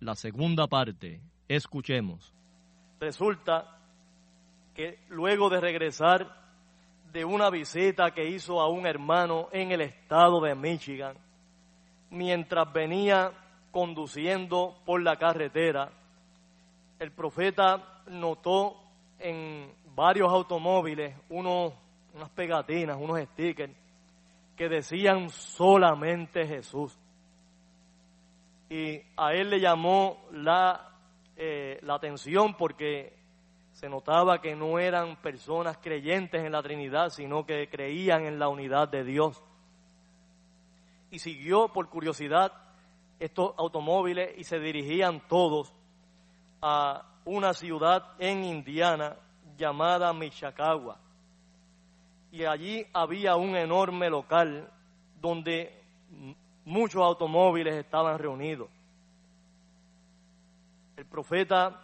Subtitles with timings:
[0.00, 1.20] La segunda parte.
[1.48, 2.32] Escuchemos.
[2.98, 3.78] Resulta
[4.74, 6.36] que luego de regresar
[7.12, 11.16] de una visita que hizo a un hermano en el estado de Michigan,
[12.10, 13.32] mientras venía
[13.70, 15.90] conduciendo por la carretera,
[16.98, 18.76] el profeta notó
[19.18, 21.72] en varios automóviles unos,
[22.14, 23.74] unas pegatinas, unos stickers
[24.56, 26.99] que decían solamente Jesús
[28.70, 30.92] y a él le llamó la,
[31.36, 33.18] eh, la atención porque
[33.72, 38.48] se notaba que no eran personas creyentes en la Trinidad, sino que creían en la
[38.48, 39.42] unidad de Dios.
[41.10, 42.52] Y siguió por curiosidad
[43.18, 45.74] estos automóviles y se dirigían todos
[46.62, 49.16] a una ciudad en Indiana
[49.56, 50.96] llamada Michacagua.
[52.30, 54.70] Y allí había un enorme local
[55.20, 55.76] donde
[56.64, 58.68] muchos automóviles estaban reunidos.
[60.96, 61.80] El profeta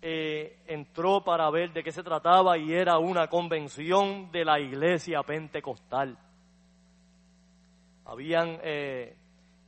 [0.00, 5.22] eh, entró para ver de qué se trataba y era una convención de la iglesia
[5.22, 6.16] pentecostal.
[8.04, 9.16] Habían eh,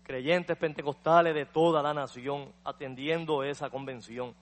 [0.03, 4.35] creyentes pentecostales de toda la nación atendiendo esa convención.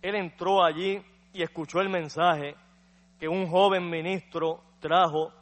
[0.00, 2.56] Él entró allí y escuchó el mensaje
[3.18, 5.32] que un joven ministro trajo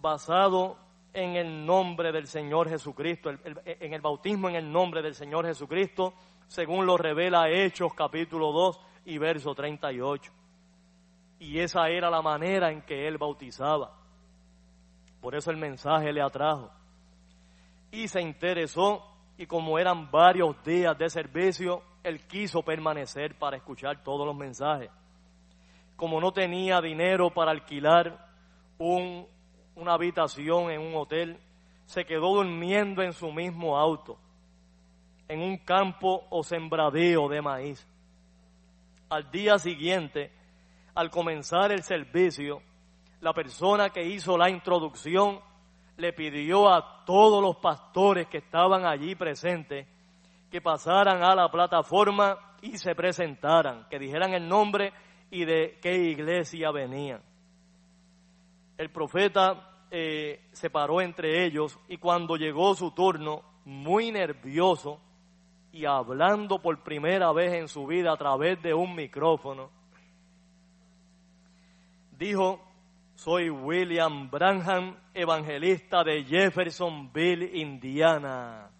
[0.00, 0.78] basado
[1.12, 6.14] en el nombre del Señor Jesucristo, en el bautismo en el nombre del Señor Jesucristo,
[6.46, 10.32] según lo revela Hechos capítulo 2 y verso 38.
[11.40, 13.92] Y esa era la manera en que él bautizaba.
[15.20, 16.70] Por eso el mensaje le atrajo.
[17.90, 19.04] Y se interesó
[19.36, 24.90] y como eran varios días de servicio, él quiso permanecer para escuchar todos los mensajes.
[25.96, 28.26] Como no tenía dinero para alquilar
[28.78, 29.26] un,
[29.78, 31.38] una habitación en un hotel,
[31.86, 34.18] se quedó durmiendo en su mismo auto,
[35.28, 37.86] en un campo o sembradío de maíz.
[39.08, 40.32] Al día siguiente,
[40.94, 42.60] al comenzar el servicio,
[43.20, 45.40] la persona que hizo la introducción
[45.96, 49.86] le pidió a todos los pastores que estaban allí presentes
[50.50, 54.92] que pasaran a la plataforma y se presentaran, que dijeran el nombre
[55.30, 57.20] y de qué iglesia venían.
[58.78, 65.00] El profeta eh, se paró entre ellos y cuando llegó su turno, muy nervioso
[65.72, 69.68] y hablando por primera vez en su vida a través de un micrófono,
[72.16, 72.60] dijo,
[73.16, 78.70] soy William Branham, evangelista de Jeffersonville, Indiana.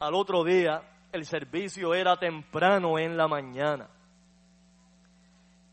[0.00, 0.82] Al otro día,
[1.12, 3.88] el servicio era temprano en la mañana.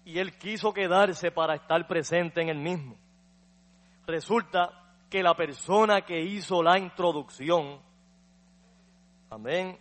[0.10, 2.98] Y él quiso quedarse para estar presente en el mismo.
[4.08, 4.72] Resulta
[5.08, 7.80] que la persona que hizo la introducción,
[9.30, 9.78] amén,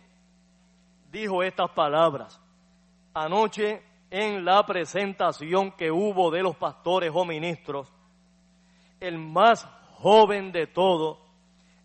[1.11, 2.39] dijo estas palabras.
[3.11, 3.81] Anoche
[4.11, 7.91] en la presentación que hubo de los pastores o ministros,
[8.99, 11.17] el más joven de todos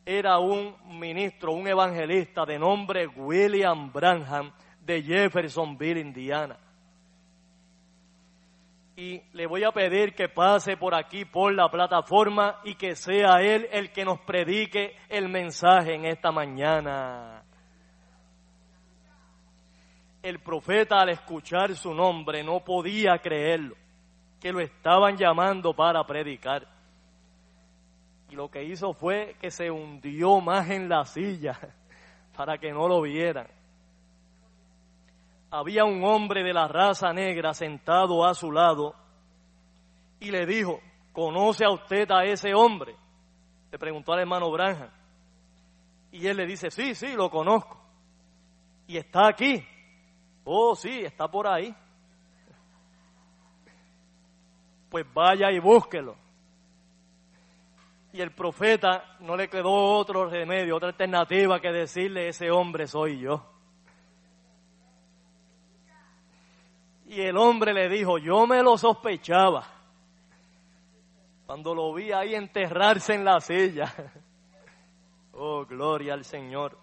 [0.05, 4.53] era un ministro, un evangelista de nombre William Branham
[4.85, 6.59] de Jeffersonville, Indiana.
[8.97, 13.41] Y le voy a pedir que pase por aquí, por la plataforma, y que sea
[13.41, 17.43] él el que nos predique el mensaje en esta mañana.
[20.23, 23.75] El profeta al escuchar su nombre no podía creerlo,
[24.41, 26.75] que lo estaban llamando para predicar
[28.35, 31.57] y lo que hizo fue que se hundió más en la silla
[32.37, 33.47] para que no lo vieran.
[35.57, 38.93] Había un hombre de la raza negra sentado a su lado
[40.19, 40.81] y le dijo,
[41.13, 42.97] ¿conoce a usted a ese hombre?
[43.71, 44.91] Le preguntó al hermano Branham.
[46.11, 47.81] Y él le dice, sí, sí, lo conozco.
[48.89, 49.65] Y está aquí.
[50.43, 51.73] Oh, sí, está por ahí.
[54.91, 56.17] Pues vaya y búsquelo.
[58.13, 63.21] Y el profeta no le quedó otro remedio, otra alternativa que decirle, ese hombre soy
[63.21, 63.54] yo.
[67.15, 69.65] Y el hombre le dijo, yo me lo sospechaba.
[71.47, 73.93] Cuando lo vi ahí enterrarse en la silla.
[75.37, 76.79] Oh, gloria al Señor.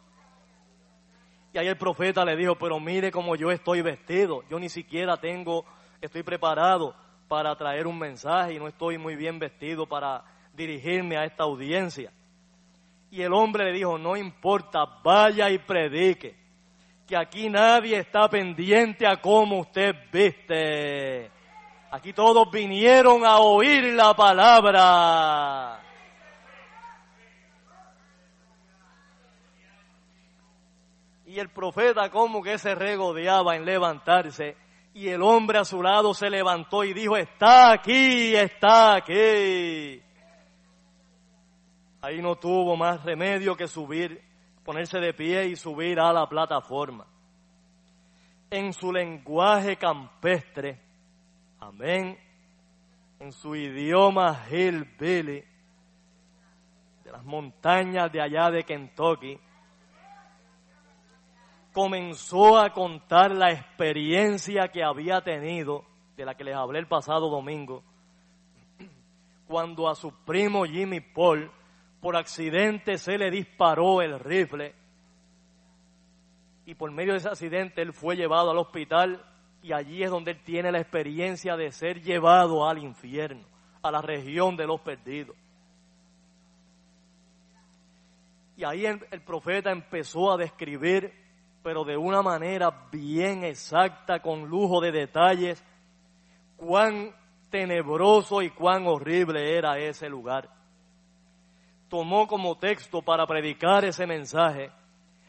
[1.53, 4.43] Y ahí el profeta le dijo, pero mire cómo yo estoy vestido.
[4.49, 5.63] Yo ni siquiera tengo,
[6.01, 6.93] estoy preparado
[7.29, 12.11] para traer un mensaje y no estoy muy bien vestido para dirigirme a esta audiencia.
[13.09, 16.35] Y el hombre le dijo, no importa, vaya y predique,
[17.11, 21.29] que aquí nadie está pendiente a cómo usted viste.
[21.91, 25.81] Aquí todos vinieron a oír la palabra.
[31.25, 34.55] Y el profeta como que se regodeaba en levantarse.
[34.93, 40.01] Y el hombre a su lado se levantó y dijo, está aquí, está aquí.
[42.01, 44.30] Ahí no tuvo más remedio que subir,
[44.71, 47.05] ponerse de pie y subir a la plataforma.
[48.49, 50.79] En su lenguaje campestre,
[51.59, 52.17] amén,
[53.19, 55.43] en su idioma hillbilly,
[57.03, 59.37] de las montañas de allá de Kentucky,
[61.73, 65.83] comenzó a contar la experiencia que había tenido,
[66.15, 67.83] de la que les hablé el pasado domingo,
[69.47, 71.51] cuando a su primo Jimmy Paul
[72.01, 74.73] por accidente se le disparó el rifle
[76.65, 79.23] y por medio de ese accidente él fue llevado al hospital
[79.61, 83.43] y allí es donde él tiene la experiencia de ser llevado al infierno,
[83.83, 85.35] a la región de los perdidos.
[88.57, 91.13] Y ahí el, el profeta empezó a describir,
[91.61, 95.63] pero de una manera bien exacta, con lujo de detalles,
[96.57, 97.13] cuán
[97.51, 100.60] tenebroso y cuán horrible era ese lugar
[101.91, 104.71] tomó como texto para predicar ese mensaje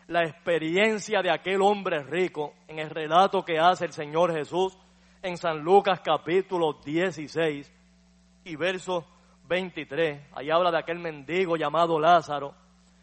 [0.07, 4.79] la experiencia de aquel hombre rico en el relato que hace el Señor Jesús
[5.23, 7.73] en San Lucas capítulo 16
[8.45, 9.05] y verso
[9.49, 10.21] 23.
[10.37, 12.55] Ahí habla de aquel mendigo llamado Lázaro,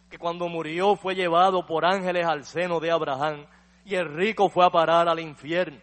[0.09, 3.45] que cuando murió fue llevado por ángeles al seno de Abraham
[3.83, 5.81] y el rico fue a parar al infierno.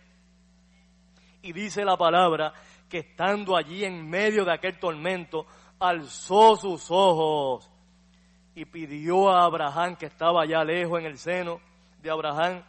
[1.43, 2.55] Y dice la palabra
[2.89, 5.47] que estando allí en medio de aquel tormento,
[5.79, 7.71] alzó sus ojos
[8.55, 11.61] y pidió a Abraham, que estaba allá lejos en el seno
[12.03, 12.63] de Abraham,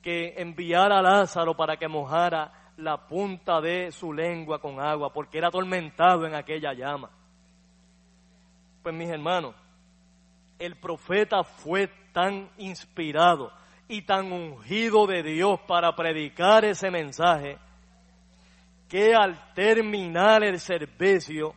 [0.00, 5.38] que enviara a Lázaro para que mojara la punta de su lengua con agua, porque
[5.38, 7.10] era atormentado en aquella llama.
[8.82, 9.54] Pues mis hermanos,
[10.58, 13.52] el profeta fue tan inspirado
[13.88, 17.58] y tan ungido de Dios para predicar ese mensaje,
[18.88, 21.54] que al terminar el servicio,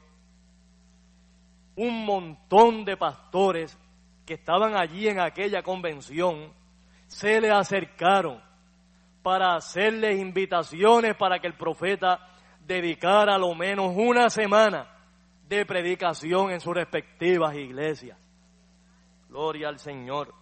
[1.75, 3.77] un montón de pastores
[4.25, 6.51] que estaban allí en aquella convención
[7.07, 8.41] se le acercaron
[9.21, 12.19] para hacerles invitaciones para que el profeta
[12.65, 14.87] dedicara lo menos una semana
[15.47, 18.17] de predicación en sus respectivas iglesias.
[19.29, 20.33] Gloria al Señor.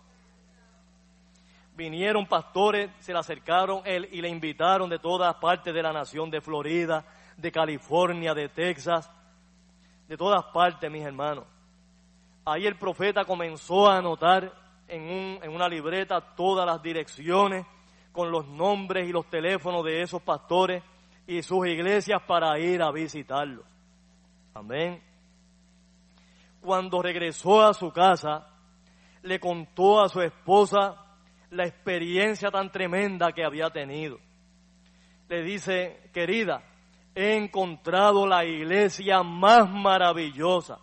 [1.75, 6.29] Vinieron pastores, se le acercaron él y le invitaron de todas partes de la nación,
[6.29, 7.03] de Florida,
[7.35, 9.09] de California, de Texas,
[10.13, 11.43] de todas partes, mis hermanos.
[12.45, 14.53] Ahí el profeta comenzó a anotar
[14.87, 17.65] en, un, en una libreta todas las direcciones
[18.11, 20.83] con los nombres y los teléfonos de esos pastores
[21.25, 23.65] y sus iglesias para ir a visitarlos.
[24.53, 25.01] Amén.
[26.61, 28.47] Cuando regresó a su casa,
[29.23, 30.95] le contó a su esposa
[31.49, 34.19] la experiencia tan tremenda que había tenido.
[35.27, 36.61] Le dice, querida,
[37.15, 40.79] he encontrado la iglesia más maravillosa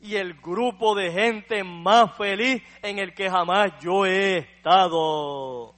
[0.00, 5.74] y el grupo de gente más feliz en el que jamás yo he estado.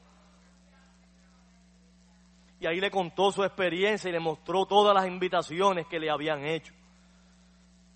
[2.60, 6.44] Y ahí le contó su experiencia y le mostró todas las invitaciones que le habían
[6.44, 6.74] hecho.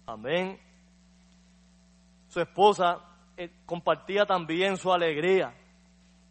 [0.06, 0.58] Amén.
[2.28, 3.00] Su esposa
[3.36, 5.54] eh, compartía también su alegría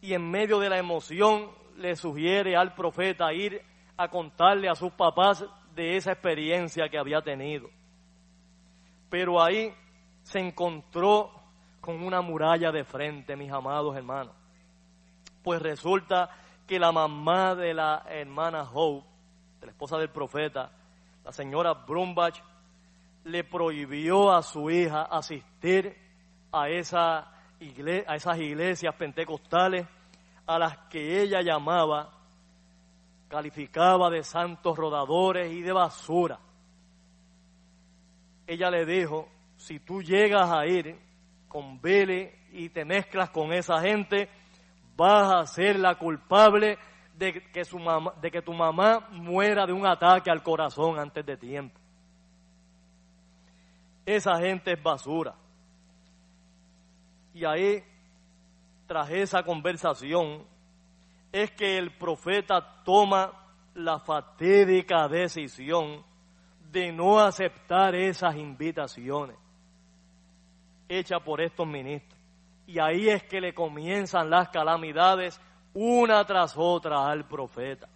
[0.01, 3.61] y en medio de la emoción le sugiere al profeta ir
[3.97, 5.45] a contarle a sus papás
[5.75, 7.69] de esa experiencia que había tenido.
[9.09, 9.73] Pero ahí
[10.23, 11.31] se encontró
[11.79, 14.33] con una muralla de frente, mis amados hermanos.
[15.43, 16.29] Pues resulta
[16.65, 19.05] que la mamá de la hermana Hope,
[19.59, 20.71] de la esposa del profeta,
[21.23, 22.41] la señora Brumbach,
[23.25, 25.95] le prohibió a su hija asistir
[26.51, 27.31] a, esa
[28.07, 29.87] a esas iglesias pentecostales
[30.45, 32.11] a las que ella llamaba,
[33.33, 36.37] calificaba de santos rodadores y de basura.
[38.45, 40.95] Ella le dijo, si tú llegas a ir
[41.47, 44.29] con Billy y te mezclas con esa gente,
[44.95, 46.77] vas a ser la culpable
[47.15, 47.63] de que,
[48.21, 51.79] de que tu mamá muera de un ataque al corazón antes de tiempo.
[54.05, 55.33] Esa gente es basura.
[57.33, 57.83] Y ahí,
[58.85, 60.45] tras esa conversación,
[61.33, 63.33] es que el profeta toma
[63.73, 66.05] la fatídica decisión
[66.71, 69.35] de no aceptar esas invitaciones
[70.87, 72.19] hechas por estos ministros.
[72.67, 75.41] Y ahí es que le comienzan las calamidades
[75.73, 77.89] una tras otra al profeta.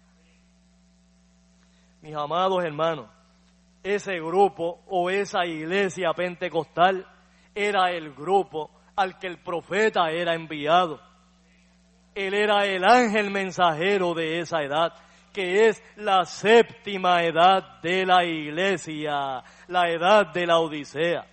[2.02, 3.08] Mis amados hermanos,
[3.82, 7.06] ese grupo o esa iglesia pentecostal
[7.54, 11.07] era el grupo al que el profeta era enviado.
[12.18, 14.92] Él era el ángel mensajero de esa edad,
[15.32, 21.24] que es la séptima edad de la iglesia, la edad de la Odisea.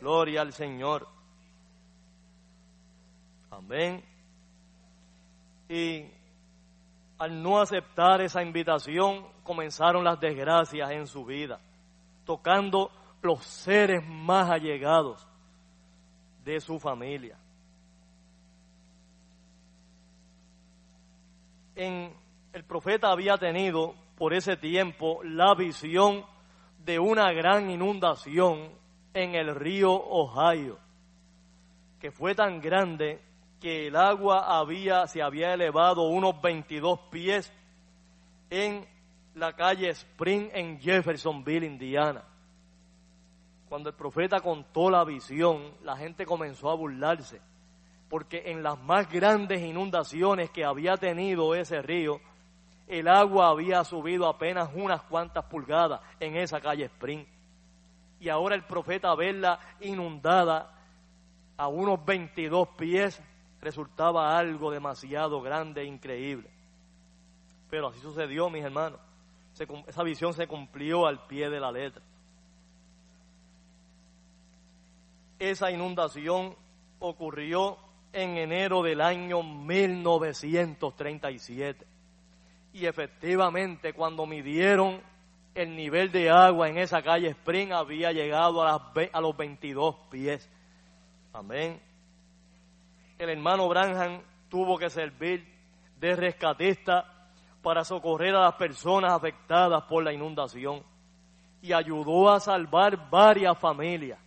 [0.00, 1.06] Gloria al Señor.
[3.50, 4.02] Amén.
[5.68, 6.06] Y
[7.18, 11.60] al no aceptar esa invitación, comenzaron las desgracias en su vida,
[12.24, 12.90] tocando
[13.20, 15.28] los seres más allegados
[16.42, 17.36] de su familia.
[21.80, 26.26] El profeta había tenido por ese tiempo la visión
[26.84, 28.68] de una gran inundación
[29.14, 30.78] en el río Ohio,
[31.98, 33.22] que fue tan grande
[33.62, 37.50] que el agua había, se había elevado unos 22 pies
[38.50, 38.86] en
[39.34, 42.24] la calle Spring en Jeffersonville, Indiana.
[43.70, 47.40] Cuando el profeta contó la visión, la gente comenzó a burlarse,
[48.10, 52.20] porque en las más grandes inundaciones que había tenido ese río,
[52.88, 57.24] el agua había subido apenas unas cuantas pulgadas en esa calle Spring.
[58.18, 60.76] Y ahora el profeta verla inundada
[61.56, 63.22] a unos 22 pies
[63.60, 66.50] resultaba algo demasiado grande e increíble.
[67.70, 68.98] Pero así sucedió, mis hermanos.
[69.86, 72.02] esa visión se cumplió al pie de la letra.
[75.38, 76.56] Esa inundación
[76.98, 77.78] ocurrió
[78.12, 81.86] en enero del año 1937.
[82.72, 85.00] Y efectivamente, cuando midieron
[85.54, 89.96] el nivel de agua en esa calle Spring, había llegado a, las, a los 22
[90.10, 90.48] pies.
[91.32, 91.80] Amén
[93.20, 95.46] el hermano Branham tuvo que servir
[95.98, 97.28] de rescatista
[97.60, 100.82] para socorrer a las personas afectadas por la inundación
[101.60, 104.18] y ayudó a salvar varias familias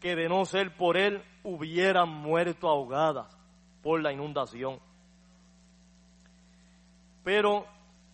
[0.00, 3.38] que de no ser por él hubieran muerto ahogadas
[3.80, 4.80] por la inundación.
[7.22, 7.64] Pero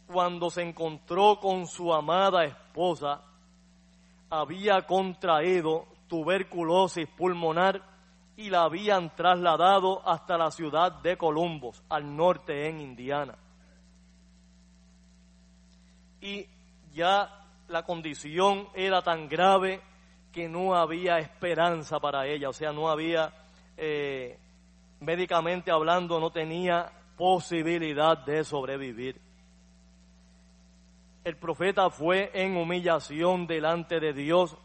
[0.07, 3.23] cuando se encontró con su amada esposa,
[4.29, 7.83] había contraído tuberculosis pulmonar
[8.37, 13.39] y la habían trasladado hasta la ciudad de Columbus, al norte en Indiana.
[16.21, 16.47] Y
[16.93, 19.81] ya la condición era tan grave
[20.33, 23.33] que no había esperanza para ella, o sea, no había,
[23.77, 24.39] eh,
[25.01, 29.21] médicamente hablando, no tenía posibilidad de sobrevivir.
[31.25, 34.57] El profeta fue en humillación delante de Dios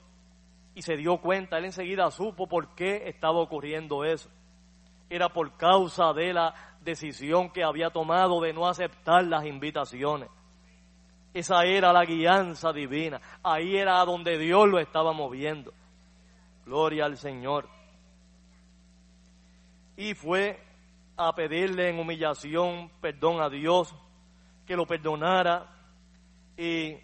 [0.73, 4.29] y se dio cuenta, él enseguida supo por qué estaba ocurriendo eso.
[5.09, 10.29] Era por causa de la decisión que había tomado de no aceptar las invitaciones.
[11.33, 13.21] Esa era la guianza divina.
[13.43, 15.73] Ahí era donde Dios lo estaba moviendo.
[16.65, 17.69] Gloria al Señor.
[19.95, 20.59] Y fue
[21.15, 23.93] a pedirle en humillación perdón a Dios,
[24.65, 25.67] que lo perdonara.
[26.55, 26.97] Y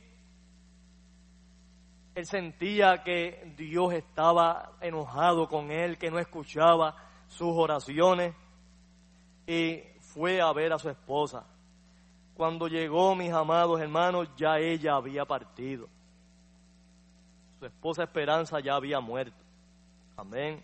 [2.16, 6.96] él sentía que Dios estaba enojado con él, que no escuchaba
[7.28, 8.36] sus oraciones.
[9.48, 11.46] Y fue a ver a su esposa.
[12.36, 15.88] Cuando llegó, mis amados hermanos, ya ella había partido.
[17.60, 19.44] Su esposa Esperanza ya había muerto.
[20.18, 20.64] Amén.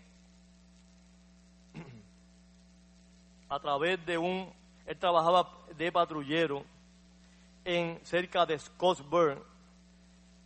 [3.48, 4.52] A través de un,
[4.86, 6.64] él trabajaba de patrullero
[7.64, 9.44] en cerca de Scottsburg,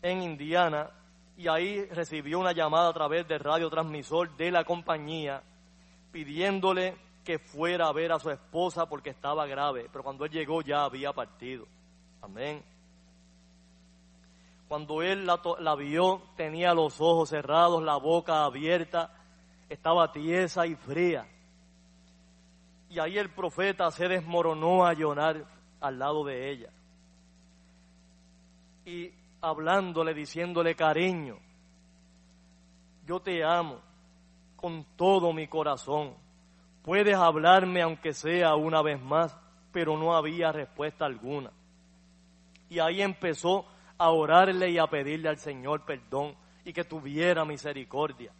[0.02, 0.90] en Indiana,
[1.36, 5.42] y ahí recibió una llamada a través del radiotransmisor de la compañía
[6.12, 10.60] pidiéndole que fuera a ver a su esposa porque estaba grave, pero cuando él llegó
[10.62, 11.66] ya había partido.
[12.20, 12.62] Amén.
[14.68, 19.10] Cuando él la, vio, tenía los ojos cerrados, la boca abierta,
[19.68, 21.26] estaba tiesa y fría.
[22.90, 25.44] Y ahí el profeta se desmoronó a llorar
[25.80, 26.70] al lado de ella.
[28.86, 31.38] Y hablándole, diciéndole, cariño,
[33.06, 33.80] yo te amo
[34.56, 36.23] con todo mi corazón
[36.84, 39.34] Puedes hablarme aunque sea una vez más,
[39.72, 41.50] pero no había respuesta alguna.
[42.68, 43.64] Y ahí empezó
[43.96, 48.32] a orarle y a pedirle al Señor perdón y que tuviera misericordia.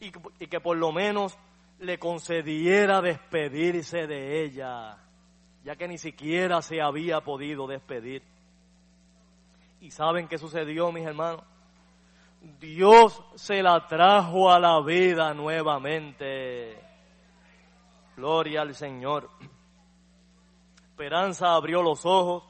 [0.00, 1.38] Y, que por lo menos
[1.78, 4.98] le concediera despedirse de ella,
[5.62, 8.22] ya que ni siquiera se había podido despedir.
[9.80, 11.42] ¿Y saben qué sucedió, mis hermanos?
[12.58, 16.89] Dios se la trajo a la vida nuevamente.
[18.20, 19.30] Gloria al Señor.
[20.90, 22.44] Esperanza abrió los ojos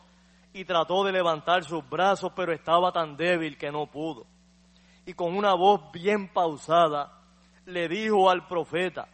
[0.52, 4.26] y trató de levantar sus brazos, pero estaba tan débil que no pudo.
[5.06, 7.22] Y con una voz bien pausada
[7.66, 9.06] le dijo al profeta,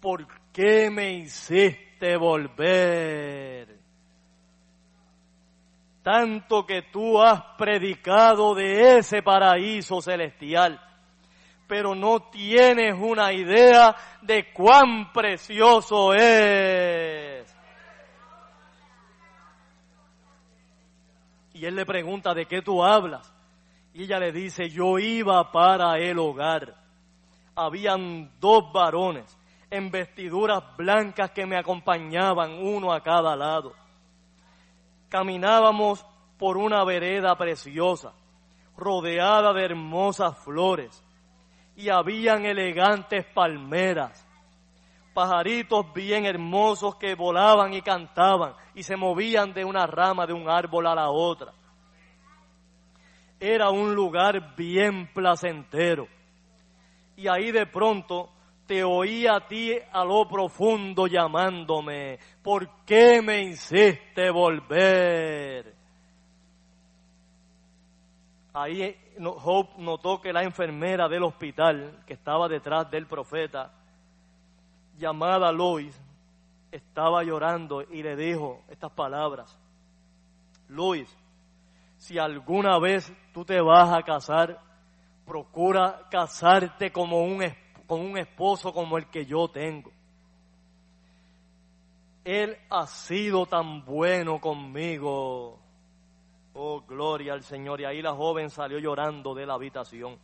[0.00, 3.80] ¿por qué me hiciste volver?
[6.04, 10.85] Tanto que tú has predicado de ese paraíso celestial
[11.66, 17.54] pero no tienes una idea de cuán precioso es.
[21.54, 23.32] Y él le pregunta, ¿de qué tú hablas?
[23.94, 26.74] Y ella le dice, yo iba para el hogar.
[27.54, 29.36] Habían dos varones
[29.70, 33.72] en vestiduras blancas que me acompañaban, uno a cada lado.
[35.08, 36.04] Caminábamos
[36.38, 38.12] por una vereda preciosa,
[38.76, 41.02] rodeada de hermosas flores
[41.76, 44.26] y habían elegantes palmeras,
[45.12, 50.48] pajaritos bien hermosos que volaban y cantaban y se movían de una rama de un
[50.48, 51.52] árbol a la otra.
[53.38, 56.08] Era un lugar bien placentero.
[57.16, 58.30] Y ahí de pronto
[58.66, 65.74] te oí a ti a lo profundo llamándome, ¿por qué me hiciste volver?
[68.52, 73.72] Ahí Hope notó que la enfermera del hospital que estaba detrás del profeta,
[74.96, 75.98] llamada Lois,
[76.70, 79.58] estaba llorando y le dijo estas palabras.
[80.68, 81.14] Luis,
[81.96, 84.60] si alguna vez tú te vas a casar,
[85.24, 87.42] procura casarte como un,
[87.86, 89.90] con un esposo como el que yo tengo.
[92.24, 95.60] Él ha sido tan bueno conmigo.
[96.58, 97.82] Oh, gloria al Señor.
[97.82, 100.18] Y ahí la joven salió llorando de la habitación.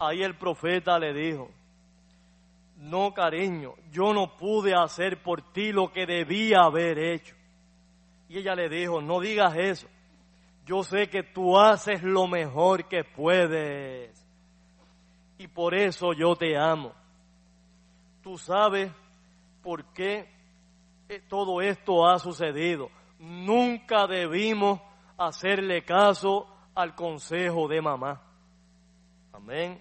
[0.00, 1.48] Ahí el profeta le dijo,
[2.78, 7.36] no cariño, yo no pude hacer por ti lo que debía haber hecho.
[8.28, 9.86] Y ella le dijo, no digas eso.
[10.64, 14.26] Yo sé que tú haces lo mejor que puedes.
[15.38, 16.92] Y por eso yo te amo.
[18.24, 18.90] Tú sabes
[19.62, 20.28] por qué
[21.08, 22.90] eh, todo esto ha sucedido.
[23.18, 24.80] Nunca debimos
[25.16, 28.22] hacerle caso al consejo de mamá.
[29.32, 29.80] Amén.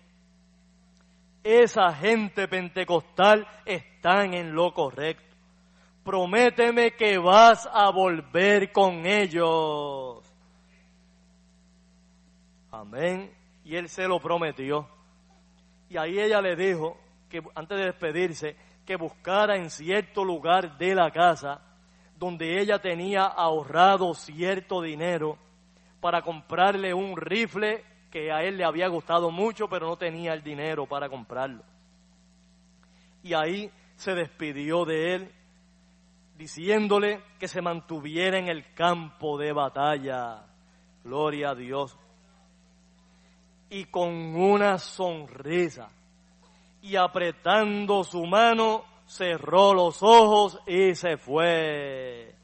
[1.44, 5.36] Esa gente pentecostal están en lo correcto.
[6.04, 10.24] Prométeme que vas a volver con ellos.
[12.72, 13.32] Amén.
[13.64, 14.88] Y él se lo prometió.
[15.90, 16.98] Y ahí ella le dijo
[17.30, 21.62] que antes de despedirse, que buscara en cierto lugar de la casa
[22.18, 25.38] donde ella tenía ahorrado cierto dinero
[26.00, 30.44] para comprarle un rifle que a él le había gustado mucho, pero no tenía el
[30.44, 31.64] dinero para comprarlo.
[33.24, 35.32] Y ahí se despidió de él,
[36.38, 40.46] diciéndole que se mantuviera en el campo de batalla.
[41.04, 41.98] Gloria a Dios.
[43.70, 45.90] Y con una sonrisa
[46.82, 52.36] y apretando su mano, cerró los ojos y se fue.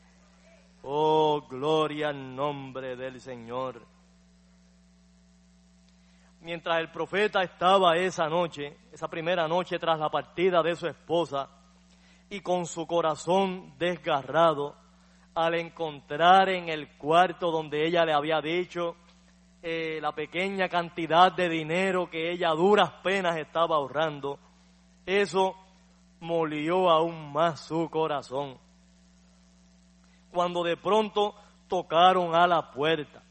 [0.83, 3.85] Oh, gloria al nombre del Señor.
[6.41, 11.47] Mientras el profeta estaba esa noche, esa primera noche tras la partida de su esposa,
[12.31, 14.75] y con su corazón desgarrado,
[15.35, 18.95] al encontrar en el cuarto donde ella le había dicho
[19.61, 24.39] eh, la pequeña cantidad de dinero que ella a duras penas estaba ahorrando,
[25.05, 25.55] eso
[26.21, 28.57] molió aún más su corazón.
[30.31, 31.35] Cuando de pronto
[31.67, 33.21] tocaron a la puerta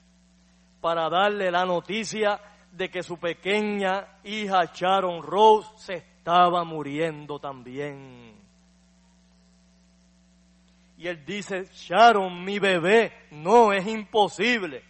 [0.83, 2.39] para darle la noticia
[2.71, 8.35] de que su pequeña hija Sharon Rose se estaba muriendo también.
[10.99, 14.85] Y él dice, Sharon, mi bebé, no es imposible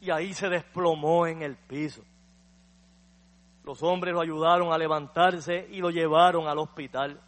[0.00, 2.02] y ahí se desplomó en el piso.
[3.70, 7.20] Los hombres lo ayudaron a levantarse y lo llevaron al hospital.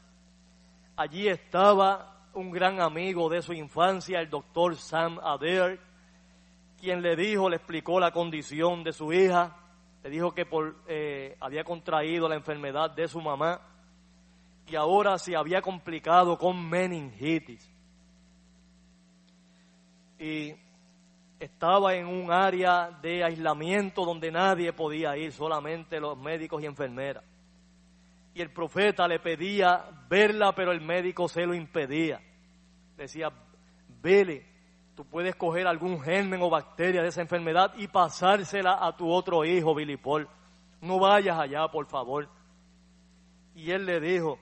[0.97, 5.79] Allí estaba un gran amigo de su infancia, el doctor Sam Adair,
[6.81, 9.57] quien le dijo, le explicó la condición de su hija,
[10.03, 13.61] le dijo que por, eh, había contraído la enfermedad de su mamá
[14.67, 17.71] y ahora se había complicado con meningitis.
[20.19, 20.57] Y
[21.43, 27.25] estaba en un área de aislamiento donde nadie podía ir, solamente los médicos y enfermeras.
[28.33, 32.21] Y el profeta le pedía verla, pero el médico se lo impedía.
[32.97, 33.33] Decía,
[34.01, 34.47] vele,
[34.95, 39.45] tú puedes coger algún germen o bacteria de esa enfermedad y pasársela a tu otro
[39.45, 40.29] hijo, Billy Paul.
[40.81, 42.29] No vayas allá, por favor.
[43.57, 44.39] Y él le dijo,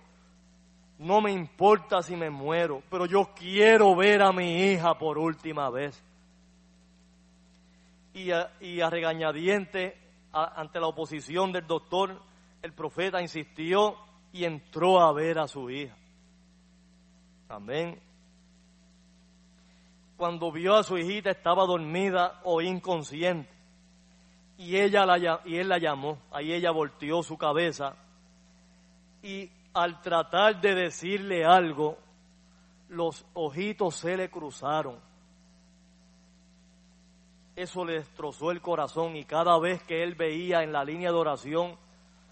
[0.99, 5.71] no me importa si me muero, pero yo quiero ver a mi hija por última
[5.71, 6.05] vez
[8.15, 9.97] y a, regañadiente
[10.33, 12.21] ante la oposición del doctor,
[12.63, 13.97] el profeta insistió
[14.33, 15.97] y entró a ver a su hija.
[17.49, 18.01] Amén.
[20.17, 23.51] Cuando vio a su hijita estaba dormida o inconsciente
[24.59, 26.19] y ella la, y él la llamó.
[26.31, 27.97] Ahí ella volteó su cabeza
[29.23, 31.97] y al tratar de decirle algo,
[32.89, 35.10] los ojitos se le cruzaron
[37.61, 41.17] eso le destrozó el corazón y cada vez que él veía en la línea de
[41.17, 41.77] oración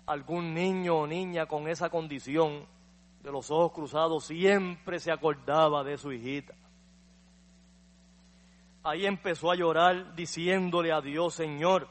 [0.07, 2.67] algún niño o niña con esa condición
[3.23, 6.55] de los ojos cruzados, siempre se acordaba de su hijita.
[8.83, 11.89] Ahí empezó a llorar diciéndole a Dios, Señor,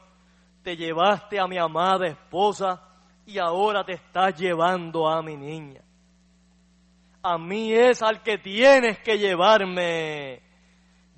[0.64, 2.82] te llevaste a mi amada esposa
[3.24, 5.82] y ahora te estás llevando a mi niña.
[7.22, 10.47] A mí es al que tienes que llevarme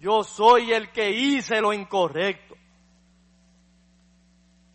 [0.01, 2.57] yo soy el que hice lo incorrecto.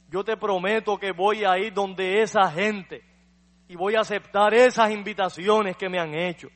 [0.10, 3.04] Yo te prometo que voy a ir donde esa gente
[3.68, 6.48] y voy a aceptar esas invitaciones que me han hecho.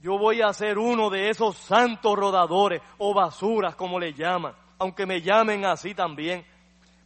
[0.00, 5.04] Yo voy a ser uno de esos santos rodadores o basuras como le llaman, aunque
[5.04, 6.46] me llamen así también.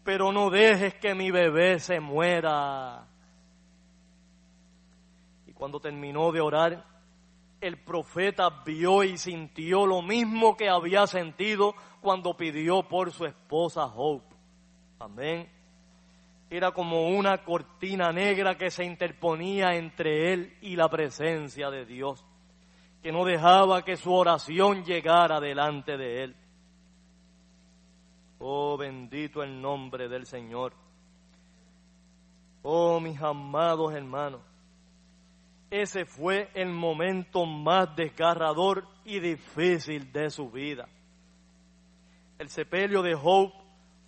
[0.05, 3.09] Pero no dejes que mi bebé se muera.
[5.47, 6.94] Y cuando terminó de orar,
[7.67, 13.87] el profeta vio y sintió lo mismo que había sentido cuando pidió por su esposa
[13.87, 14.35] Hope.
[14.99, 15.51] Amén.
[16.51, 22.25] Era como una cortina negra que se interponía entre él y la presencia de Dios,
[23.03, 26.37] que no dejaba que su oración llegara delante de él.
[28.39, 30.75] Oh, bendito el nombre del Señor.
[32.63, 34.54] Oh, mis amados hermanos
[35.71, 40.89] ese fue el momento más desgarrador y difícil de su vida.
[42.39, 43.55] El sepelio de Hope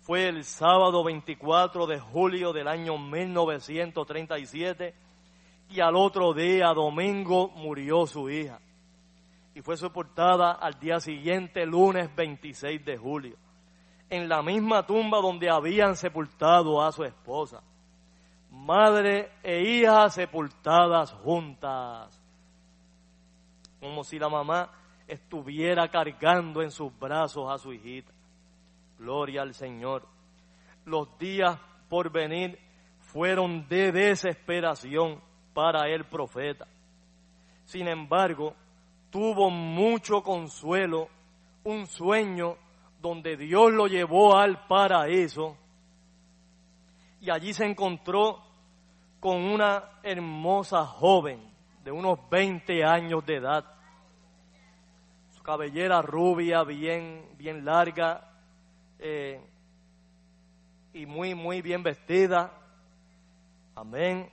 [0.01, 4.93] fue el sábado 24 de julio del año 1937
[5.69, 8.59] y al otro día, domingo, murió su hija
[9.53, 13.35] y fue sepultada al día siguiente, lunes 26 de julio,
[14.09, 17.63] en la misma tumba donde habían sepultado a su esposa.
[18.67, 22.21] Madre e hija sepultadas juntas,
[23.79, 24.69] como si la mamá
[25.07, 28.11] estuviera cargando en sus brazos a su hijita.
[28.99, 30.05] Gloria al Señor.
[30.83, 32.59] Los días por venir
[32.99, 35.21] fueron de desesperación
[35.53, 36.67] para el profeta.
[37.63, 38.53] Sin embargo,
[39.09, 41.07] tuvo mucho consuelo,
[41.63, 42.57] un sueño
[43.01, 45.55] donde Dios lo llevó al paraíso
[47.21, 48.46] y allí se encontró
[49.27, 51.41] con una hermosa joven
[51.83, 53.65] de unos 20 años de edad.
[55.35, 58.31] Su cabellera rubia, bien, bien larga
[58.97, 59.41] eh,
[60.93, 62.53] y muy, muy bien vestida.
[63.75, 64.29] Amén.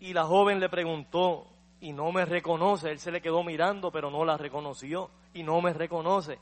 [0.00, 1.46] Y la joven le preguntó,
[1.82, 2.92] y no me reconoce.
[2.92, 6.38] Él se le quedó mirando, pero no la reconoció y no me reconoce.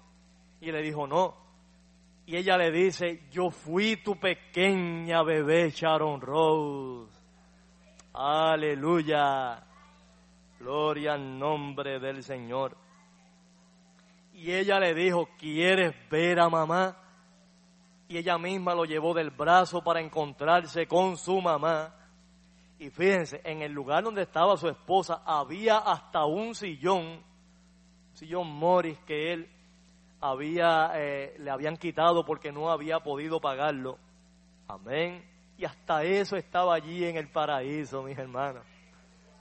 [0.61, 1.35] Y le dijo, no.
[2.25, 7.13] Y ella le dice, yo fui tu pequeña bebé Sharon Rose.
[8.15, 9.65] Aleluya.
[10.59, 12.77] Gloria al nombre del Señor.
[14.35, 16.97] Y ella le dijo, ¿quieres ver a mamá?
[18.09, 21.95] Y ella misma lo llevó del brazo para encontrarse con su mamá.
[22.79, 28.49] Y fíjense, en el lugar donde estaba su esposa había hasta un sillón, un sillón
[28.49, 29.51] Morris que él
[30.23, 33.99] había, eh, le habían quitado porque no había podido pagarlo.
[34.67, 35.23] Amén.
[35.59, 38.65] Y hasta eso estaba allí en el paraíso, mis hermanos.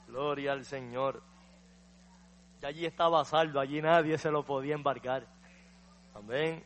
[0.06, 1.22] Gloria al Señor.
[2.60, 5.26] Y allí estaba salvo, allí nadie se lo podía embarcar.
[6.14, 6.62] Amén.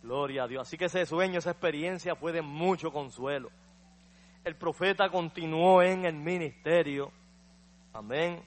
[0.00, 0.62] Gloria a Dios.
[0.68, 3.50] Así que ese sueño, esa experiencia fue de mucho consuelo
[4.44, 7.12] el profeta continuó en el ministerio.
[7.92, 8.42] Amén.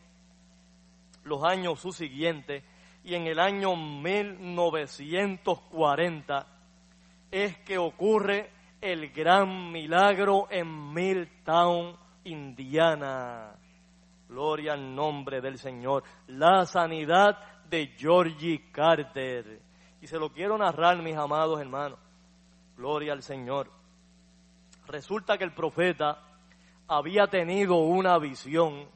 [1.24, 2.64] Los años subsiguientes
[3.06, 6.48] y en el año 1940
[7.30, 8.50] es que ocurre
[8.82, 13.54] el gran milagro en Milltown, Indiana.
[14.28, 16.04] Gloria al nombre del Señor.
[16.28, 17.38] La sanidad
[17.70, 19.62] de Georgie Carter.
[20.02, 22.00] Y se lo quiero narrar, mis amados hermanos.
[22.76, 23.70] Gloria al Señor.
[24.88, 26.24] Resulta que el profeta
[26.88, 28.88] había tenido una visión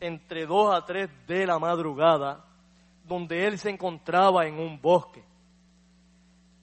[0.00, 2.46] entre dos a tres de la madrugada,
[3.06, 5.22] donde él se encontraba en un bosque.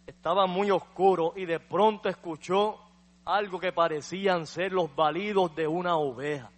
[0.05, 2.79] Estaba muy oscuro y de pronto escuchó
[3.25, 6.51] algo que parecían ser los balidos de una oveja.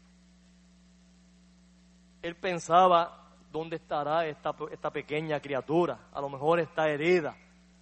[2.22, 6.08] Él pensaba, ¿dónde estará esta, esta pequeña criatura?
[6.12, 7.36] A lo mejor está herida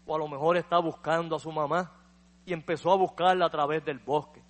[0.06, 1.92] o a lo mejor está buscando a su mamá
[2.46, 4.42] y empezó a buscarla a través del bosque.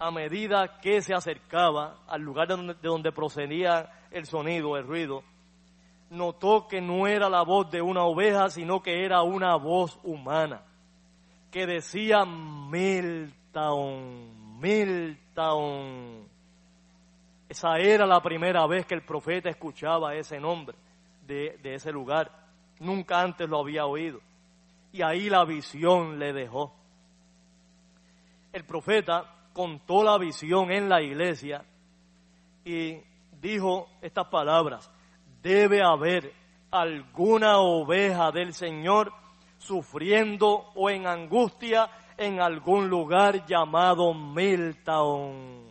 [0.00, 5.22] A medida que se acercaba al lugar de donde, procedía el sonido, el ruido,
[6.10, 10.62] notó que no era la voz de una oveja, sino que era una voz humana,
[11.50, 13.40] que decía Miltown,
[14.60, 16.28] Miltown.
[17.48, 20.76] Esa era la primera vez que el profeta escuchaba ese nombre
[21.26, 22.30] de ese lugar.
[22.80, 24.20] Nunca antes lo había oído
[24.92, 26.74] y ahí la visión le dejó.
[28.52, 31.64] El profeta contó la visión en la iglesia
[32.64, 32.98] y
[33.40, 34.90] dijo estas palabras,
[35.48, 36.34] debe haber
[36.70, 39.10] alguna oveja del Señor
[39.56, 45.68] sufriendo o en angustia en algún lugar llamado Miltown.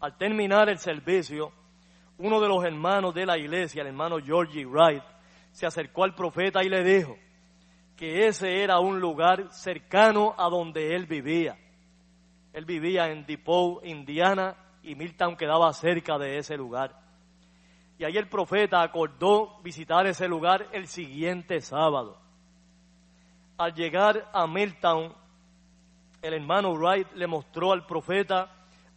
[0.00, 1.50] Al terminar el servicio,
[2.18, 5.02] uno de los hermanos de la iglesia, el hermano Georgie Wright,
[5.52, 7.16] se acercó al profeta y le dijo,
[7.96, 11.56] que ese era un lugar cercano a donde él vivía.
[12.52, 17.05] Él vivía en Depot, Indiana, y Milton quedaba cerca de ese lugar.
[17.98, 22.18] Y ahí el profeta acordó visitar ese lugar el siguiente sábado.
[23.56, 25.14] Al llegar a Milton,
[26.20, 28.50] el hermano Wright le mostró al profeta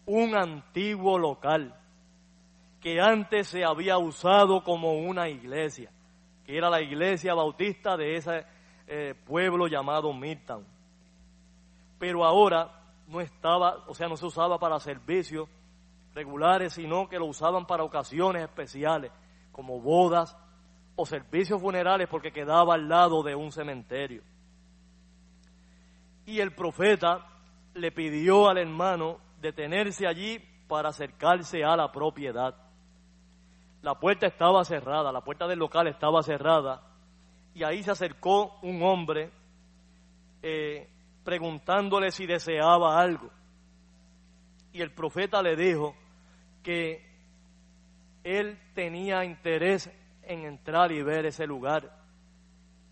[0.06, 1.76] un antiguo local
[2.82, 5.92] que antes se había usado como una iglesia,
[6.46, 8.46] que era la iglesia bautista de esa
[8.88, 10.66] eh, pueblo llamado Midtown.
[12.00, 12.72] Pero ahora
[13.08, 15.48] no estaba, o sea, no se usaba para servicios
[16.14, 19.12] regulares, sino que lo usaban para ocasiones especiales,
[19.52, 20.36] como bodas
[20.96, 24.24] o servicios funerales, porque quedaba al lado de un cementerio.
[26.26, 27.26] Y el profeta
[27.74, 32.56] le pidió al hermano detenerse allí para acercarse a la propiedad.
[33.82, 36.84] La puerta estaba cerrada, la puerta del local estaba cerrada,
[37.54, 39.32] y ahí se acercó un hombre
[40.42, 40.88] eh,
[41.24, 43.30] preguntándole si deseaba algo.
[44.72, 45.96] Y el profeta le dijo
[46.64, 47.06] que
[48.24, 49.90] él tenía interés
[50.24, 51.92] en entrar y ver ese lugar.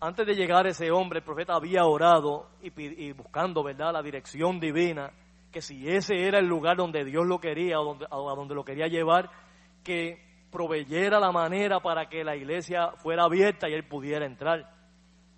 [0.00, 5.12] Antes de llegar ese hombre, el profeta había orado y, buscando, ¿verdad?, la dirección divina,
[5.50, 8.64] que si ese era el lugar donde Dios lo quería o donde, a donde lo
[8.64, 9.30] quería llevar,
[9.82, 14.70] que proveyera la manera para que la iglesia fuera abierta y él pudiera entrar.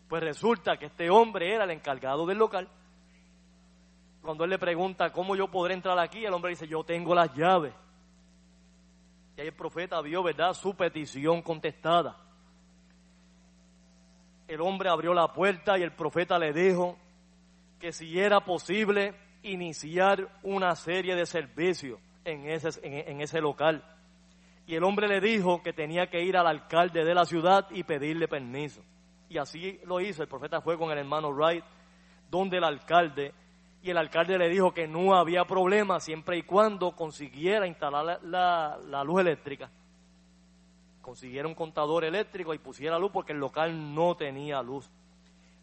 [0.08, 2.68] Pues resulta que este hombre era el encargado del local.
[4.22, 7.34] Cuando él le pregunta cómo yo podré entrar aquí, el hombre dice, yo tengo las
[7.34, 7.72] llaves.
[9.36, 12.16] Y ahí el profeta vio, ¿verdad?, su petición contestada.
[14.46, 16.98] El hombre abrió la puerta y el profeta le dijo
[17.78, 23.82] que si era posible iniciar una serie de servicios en ese, en ese local.
[24.66, 27.82] Y el hombre le dijo que tenía que ir al alcalde de la ciudad y
[27.82, 28.82] pedirle permiso.
[29.28, 30.22] Y así lo hizo.
[30.22, 31.64] El profeta fue con el hermano Wright,
[32.30, 33.32] donde el alcalde,
[33.82, 39.04] y el alcalde le dijo que no había problema siempre y cuando consiguiera instalar la,
[39.04, 39.70] luz eléctrica.
[41.00, 44.90] Consiguiera un contador eléctrico y pusiera luz porque el local no tenía luz.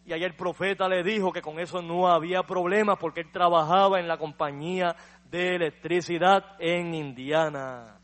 [0.05, 3.99] Y ahí el profeta le dijo que con eso no había problema porque él trabajaba
[3.99, 4.95] en la compañía
[5.29, 7.99] de electricidad en Indiana.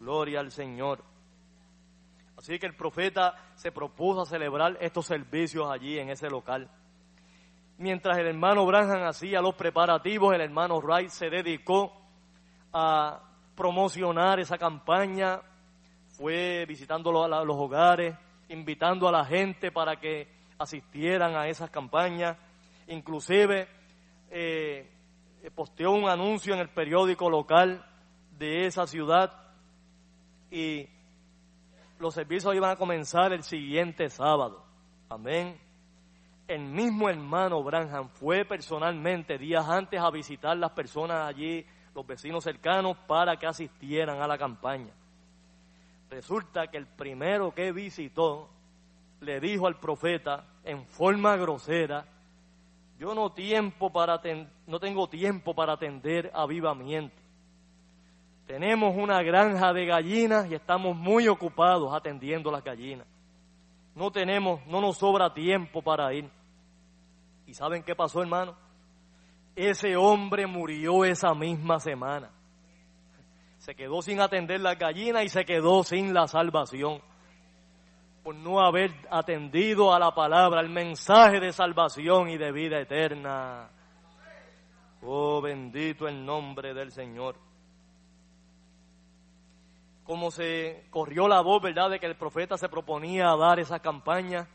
[0.00, 1.04] Gloria al Señor.
[2.36, 6.70] Así que el profeta se propuso celebrar estos servicios allí en ese local.
[7.78, 11.92] Mientras el hermano Branham hacía los preparativos, el hermano Wright se dedicó
[12.72, 13.20] a
[13.54, 15.40] promocionar esa campaña,
[16.08, 18.16] fue visitando los, hogares,
[18.48, 20.26] invitando a la gente para que
[20.58, 22.36] asistieran a esas campañas,
[22.88, 23.68] inclusive
[24.28, 24.90] eh,
[25.54, 27.86] posteó un anuncio en el periódico local
[28.36, 29.32] de esa ciudad
[30.50, 30.88] y
[32.00, 34.64] los servicios iban a comenzar el siguiente sábado.
[35.08, 35.67] Amén.
[36.48, 42.42] El mismo hermano Branham fue personalmente días antes a visitar las personas allí, los vecinos
[42.42, 44.94] cercanos, para que asistieran a la campaña.
[46.08, 48.48] Resulta que el primero que visitó
[49.20, 52.06] le dijo al profeta en forma grosera,
[52.98, 54.18] yo no, tiempo para
[54.66, 57.14] no tengo tiempo para atender avivamiento.
[58.46, 63.06] Tenemos una granja de gallinas y estamos muy ocupados atendiendo las gallinas.
[63.94, 66.37] No tenemos, no nos sobra tiempo para ir.
[67.48, 68.54] ¿Y saben qué pasó, hermano?
[69.56, 72.30] Ese hombre murió esa misma semana.
[73.56, 77.00] Se quedó sin atender las gallinas y se quedó sin la salvación.
[78.22, 83.70] Por no haber atendido a la palabra, al mensaje de salvación y de vida eterna.
[85.00, 87.36] Oh, bendito el nombre del Señor
[90.08, 93.80] como se corrió la voz, ¿verdad?, de que el profeta se proponía a dar esa
[93.80, 94.48] campaña,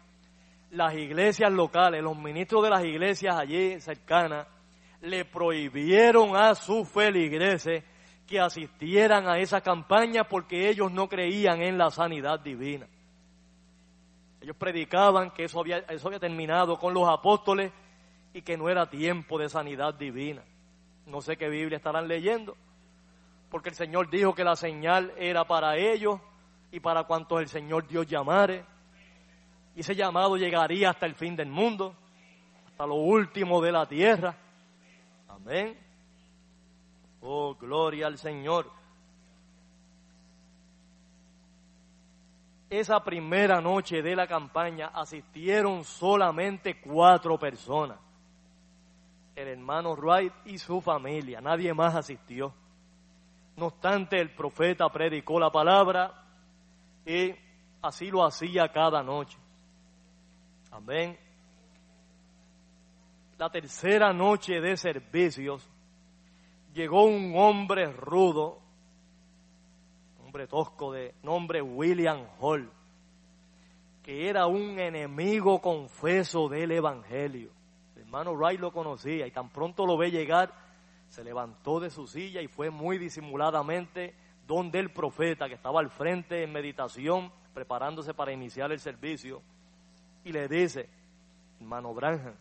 [0.74, 4.48] las iglesias locales, los ministros de las iglesias allí cercanas,
[5.02, 7.84] le prohibieron a sus feligreses
[8.26, 12.88] que asistieran a esa campaña porque ellos no creían en la sanidad divina.
[14.42, 17.72] Ellos predicaban que eso había, eso había terminado con los apóstoles
[18.34, 20.44] y que no era tiempo de sanidad divina.
[21.06, 22.58] No sé qué Biblia estarán leyendo,
[23.52, 26.20] porque el Señor dijo que la señal era para ellos
[26.72, 28.66] y para cuantos el Señor Dios llamare.
[29.76, 31.96] Y ese llamado llegaría hasta el fin del mundo,
[32.68, 34.36] hasta lo último de la tierra.
[35.28, 35.78] Amén.
[37.22, 38.70] Oh, gloria al Señor.
[42.70, 48.00] Esa primera noche de la campaña asistieron solamente cuatro personas.
[49.36, 51.40] El hermano Wright y su familia.
[51.40, 52.54] Nadie más asistió.
[53.56, 56.26] No obstante, el profeta predicó la palabra
[57.06, 57.36] y
[57.82, 59.38] así lo hacía cada noche.
[60.76, 61.16] Amén.
[63.38, 65.70] La tercera noche de servicios
[66.74, 68.58] llegó un hombre rudo,
[70.26, 72.72] hombre tosco de nombre William Hall,
[74.02, 77.52] que era un enemigo confeso del Evangelio.
[77.96, 80.56] El hermano Wright lo conocía y tan pronto lo ve llegar,
[81.08, 84.16] se levantó de su silla y fue muy disimuladamente
[84.48, 89.44] donde el profeta que estaba al frente en meditación, preparándose para iniciar el servicio,
[90.24, 90.90] y le dice,
[91.60, 92.36] hermano Branham,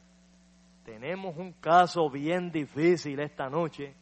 [0.85, 3.95] tenemos un caso bien difícil esta noche.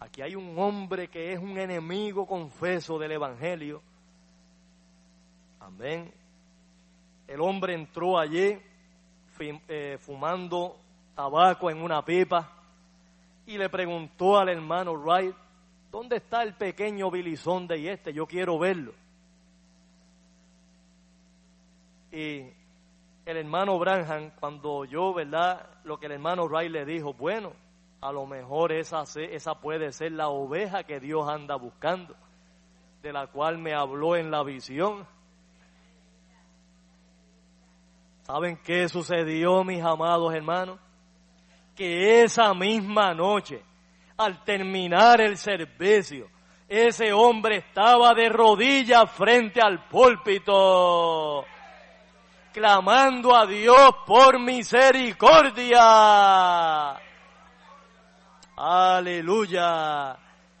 [0.00, 3.82] Aquí hay un hombre que es un enemigo confeso del Evangelio.
[5.60, 6.12] Amén.
[7.26, 8.58] El hombre entró allí
[9.40, 10.76] eh, fumando
[11.14, 12.52] tabaco en una pipa
[13.46, 15.34] y le preguntó al hermano Wright,
[15.90, 18.12] ¿dónde está el pequeño Bilizonde y este?
[18.12, 18.92] Yo quiero verlo.
[22.12, 22.44] Y
[23.26, 25.66] el hermano Branham, cuando oyó, ¿verdad?
[25.84, 27.52] Lo que el hermano Wright le dijo, bueno,
[28.00, 32.14] a lo mejor esa, esa puede ser la oveja que Dios anda buscando,
[33.02, 35.06] de la cual me habló en la visión.
[38.22, 40.78] ¿Saben qué sucedió, mis amados hermanos?
[41.74, 43.62] Que esa misma noche,
[44.18, 46.28] al terminar el servicio,
[46.68, 51.44] ese hombre estaba de rodillas frente al púlpito
[52.54, 55.82] clamando a Dios por misericordia.
[58.56, 60.16] Aleluya.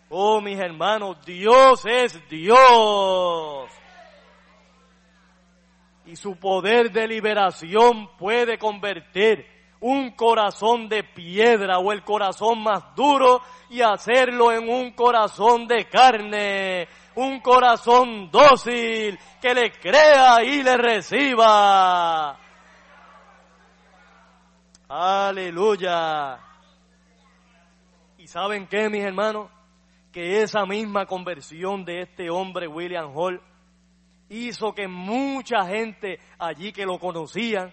[0.08, 3.70] Oh, mis hermanos, Dios es Dios.
[6.06, 9.46] Y su poder de liberación puede convertir
[9.80, 13.40] un corazón de piedra o el corazón más duro
[13.70, 20.76] y hacerlo en un corazón de carne un corazón dócil que le crea y le
[20.76, 22.38] reciba.
[24.88, 26.38] Aleluya.
[28.18, 29.50] ¿Y saben qué, mis hermanos?
[30.12, 33.40] Que esa misma conversión de este hombre, William Hall,
[34.28, 37.72] hizo que mucha gente allí que lo conocían,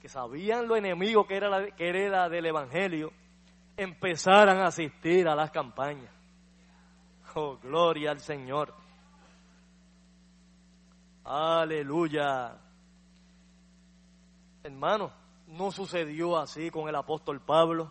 [0.00, 3.12] que sabían lo enemigo que era, que era del Evangelio,
[3.76, 6.12] empezaran a asistir a las campañas.
[7.34, 8.74] Oh, gloria al Señor.
[11.24, 12.58] Aleluya.
[14.62, 15.12] Hermano,
[15.46, 17.90] no sucedió así con el apóstol Pablo.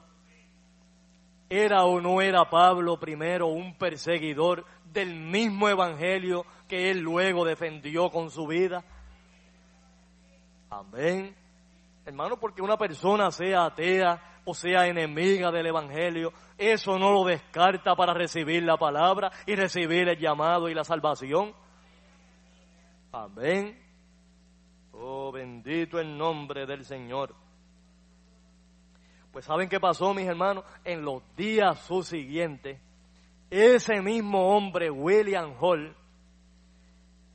[1.49, 8.09] ¿Era o no era Pablo primero un perseguidor del mismo evangelio que él luego defendió
[8.09, 8.85] con su vida?
[10.69, 11.35] Amén.
[12.05, 17.95] Hermano, porque una persona sea atea, o sea enemiga del Evangelio, eso no lo descarta
[17.95, 21.53] para recibir la palabra y recibir el llamado y la salvación.
[23.11, 23.77] Amén.
[24.93, 27.35] Oh, bendito el nombre del Señor.
[29.31, 30.65] Pues ¿saben qué pasó, mis hermanos?
[30.83, 32.79] En los días subsiguientes,
[33.49, 35.95] ese mismo hombre, William Hall,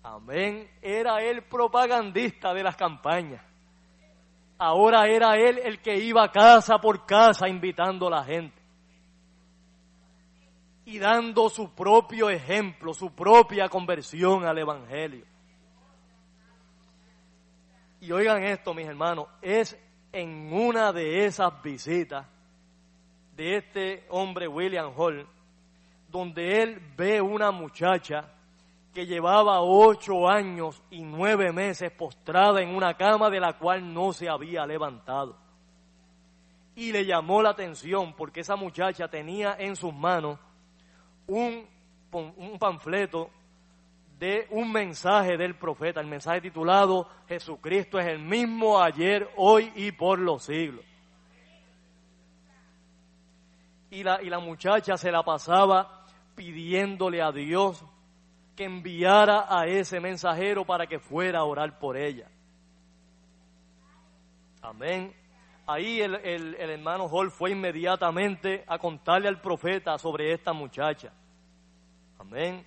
[0.03, 3.46] amén, era el propagandista de las campañas.
[4.59, 8.63] Ahora era él el que iba casa por casa invitando a la gente.
[10.85, 15.25] Y dando su propio ejemplo, su propia conversión al Evangelio.
[18.01, 19.77] Y oigan esto, mis hermanos, es
[20.13, 22.27] en una de esas visitas
[23.35, 25.27] de este hombre William Hall,
[26.09, 28.33] donde él ve una muchacha
[28.97, 34.15] que llevaba ocho años y nueve meses postrada en una cama de la cual no
[34.15, 35.37] se había levantado.
[36.75, 40.39] Y le llamó la atención porque esa muchacha tenía en sus manos
[41.27, 41.67] un,
[42.11, 43.29] un panfleto
[44.19, 49.93] de un mensaje del profeta, el mensaje titulado Jesucristo es el mismo ayer, hoy y
[49.93, 50.87] por los siglos.
[53.91, 57.85] Y la, y la muchacha se la pasaba pidiéndole a Dios
[58.57, 62.29] que enviara a ese mensajero para que fuera a orar por ella.
[64.63, 65.15] Amén.
[65.67, 71.13] Ahí el, el, hermano Hall fue inmediatamente a contarle al profeta sobre esta muchacha.
[72.19, 72.65] Amén.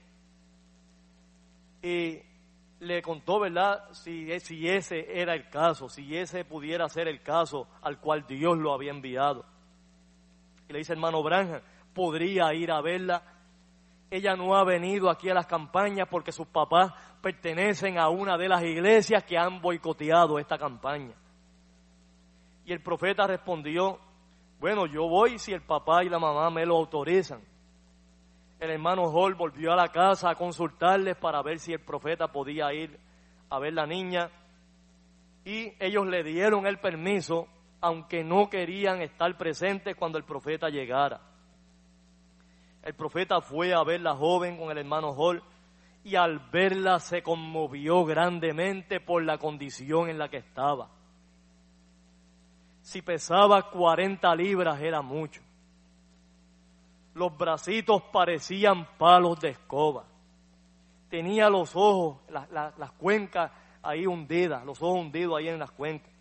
[1.81, 2.19] Y
[2.79, 3.91] le contó, ¿verdad?
[3.91, 8.57] Si, si ese era el caso, si ese pudiera ser el caso al cual Dios
[8.57, 9.45] lo había enviado.
[10.67, 11.61] Y le dice, hermano Branja,
[11.93, 13.23] podría ir a verla
[14.11, 16.91] ella no ha venido aquí a las campañas porque sus papás
[17.21, 21.13] pertenecen a una de las iglesias que han boicoteado esta campaña.
[22.65, 23.99] Y el profeta respondió,
[24.59, 27.41] bueno, yo voy si el papá y la mamá me lo autorizan.
[28.59, 32.73] El hermano Hall volvió a la casa a consultarles para ver si el profeta podía
[32.73, 32.99] ir
[33.49, 34.29] a ver la niña.
[35.45, 37.47] Y ellos le dieron el permiso,
[37.79, 41.28] aunque no querían estar presentes cuando el profeta llegara.
[42.83, 45.43] El profeta fue a ver la joven con el hermano Hall
[46.03, 50.89] y al verla se conmovió grandemente por la condición en la que estaba.
[52.81, 55.41] Si pesaba 40 libras era mucho.
[57.13, 60.05] Los bracitos parecían palos de escoba.
[61.09, 63.51] Tenía los ojos, las cuencas
[63.81, 66.11] ahí hundidas, los ojos hundidos ahí en las cuencas.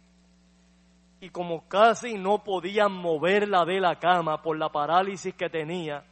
[1.21, 6.05] Y como casi no podían moverla de la cama por la parálisis que tenía,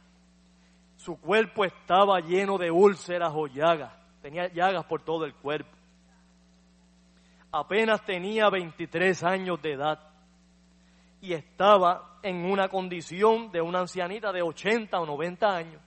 [0.97, 3.93] su cuerpo estaba lleno de úlceras o llagas.
[4.21, 5.69] Tenía llagas por todo el cuerpo.
[7.51, 9.99] Apenas tenía 23 años de edad.
[11.19, 15.81] y estaba en una condición de una ancianita de 80 o 90 años.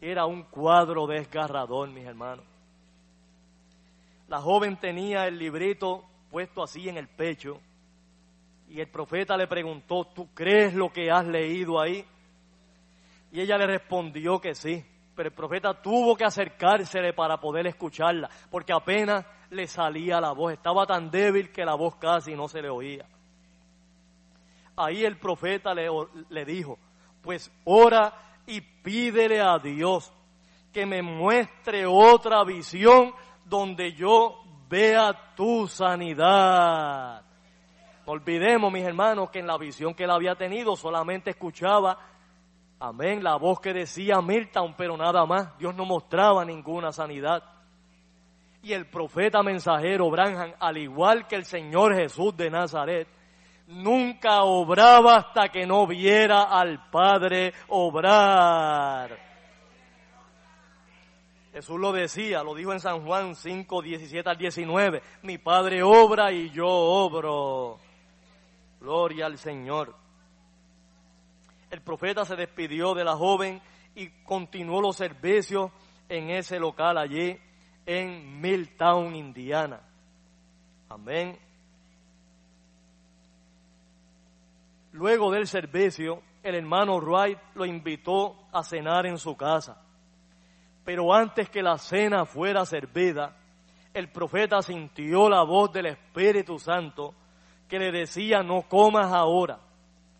[0.00, 2.44] Era un cuadro desgarrador, mis hermanos.
[4.28, 7.60] La joven tenía el librito puesto así en el pecho
[8.68, 12.04] y el profeta le preguntó, ¿tú crees lo que has leído ahí?
[13.36, 14.82] Y ella le respondió que sí,
[15.14, 20.54] pero el profeta tuvo que acercársele para poder escucharla, porque apenas le salía la voz,
[20.54, 23.04] estaba tan débil que la voz casi no se le oía.
[24.74, 25.86] Ahí el profeta le,
[26.30, 26.78] le dijo,
[27.20, 28.14] pues ora
[28.46, 30.10] y pídele a Dios
[30.72, 33.12] que me muestre otra visión
[33.44, 37.20] donde yo vea tu sanidad.
[38.06, 41.98] No olvidemos, mis hermanos, que en la visión que él había tenido solamente escuchaba,
[42.78, 45.56] amén, la voz que decía Milton, pero nada más.
[45.58, 47.42] Dios no mostraba ninguna sanidad.
[48.62, 53.08] Y el profeta mensajero Branham, al igual que el Señor Jesús de Nazaret,
[53.68, 59.26] nunca obraba hasta que no viera al Padre obrar.
[61.52, 65.02] Jesús lo decía, lo dijo en San Juan 5, 17 al 19.
[65.22, 67.78] Mi Padre obra y yo obro.
[68.78, 69.94] Gloria al Señor.
[71.70, 73.60] El profeta se despidió de la joven
[73.94, 75.70] y continuó los servicios
[76.08, 77.38] en ese local allí
[77.84, 79.80] en Milltown, Indiana.
[80.88, 81.38] Amén.
[84.92, 89.82] Luego del servicio, el hermano Wright lo invitó a cenar en su casa.
[90.84, 93.36] Pero antes que la cena fuera servida,
[93.92, 97.14] el profeta sintió la voz del Espíritu Santo
[97.68, 99.58] que le decía, no comas ahora,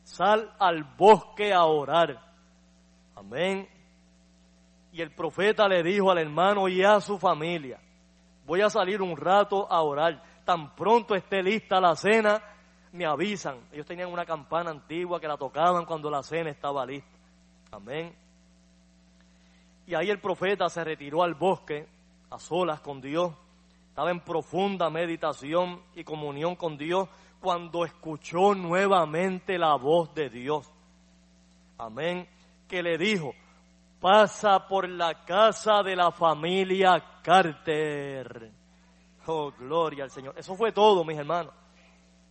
[0.07, 2.17] sal al bosque a orar.
[3.17, 3.69] Amén.
[4.93, 7.81] Y el profeta le dijo al hermano y a su familia,
[8.47, 10.23] voy a salir un rato a orar.
[10.45, 12.41] Tan pronto esté lista la cena,
[12.93, 13.59] me avisan.
[13.73, 17.11] Ellos tenían una campana antigua que la tocaban cuando la cena estaba lista.
[17.73, 18.15] Amén.
[19.89, 21.89] Y ahí el profeta se retiró al bosque
[22.31, 23.35] a solas con Dios.
[23.89, 27.09] Estaba en profunda meditación y comunión con Dios
[27.41, 30.71] cuando escuchó nuevamente la voz de Dios.
[31.79, 32.29] Amén.
[32.69, 33.35] Que le dijo,
[34.01, 38.51] pasa por la casa de la familia Carter.
[39.27, 40.35] Oh, gloria al Señor.
[40.39, 41.53] Eso fue todo, mis hermanos.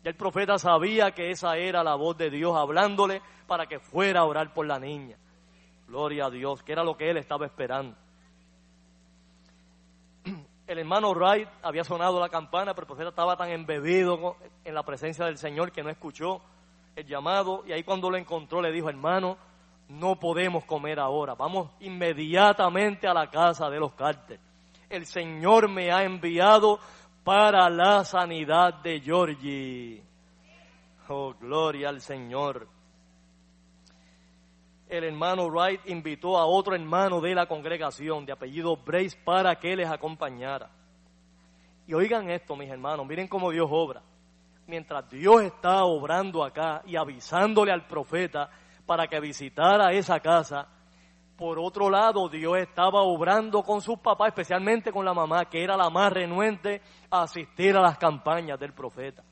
[0.04, 4.22] Ya el profeta sabía que esa era la voz de Dios hablándole para que fuera
[4.22, 5.18] a orar por la niña.
[5.88, 7.98] Gloria a Dios, que era lo que él estaba esperando.
[10.76, 14.84] El hermano Wright había sonado la campana, pero el profeta estaba tan embebido en la
[14.84, 16.42] presencia del Señor que no escuchó
[16.98, 17.64] el llamado.
[17.66, 19.38] Y ahí cuando lo encontró le dijo, hermano,
[19.88, 24.42] no podemos comer ahora, vamos inmediatamente a la casa de los cárteles.
[24.90, 26.78] El Señor me ha enviado
[27.24, 30.04] para la sanidad de Georgie.
[31.08, 32.68] Oh, gloria al Señor
[34.88, 39.76] el hermano Wright invitó a otro hermano de la congregación de apellido Brace para que
[39.76, 40.70] les acompañara.
[41.88, 44.02] Y oigan esto, mis hermanos, miren cómo Dios obra.
[44.68, 48.50] Mientras Dios está obrando acá y avisándole al profeta
[48.86, 50.68] para que visitara esa casa,
[51.36, 55.76] por otro lado, Dios estaba obrando con sus papás, especialmente con la mamá, que era
[55.76, 56.82] la más renuente
[57.12, 59.24] a asistir a las campañas del profeta.